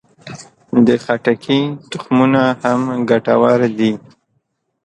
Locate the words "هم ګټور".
2.63-3.59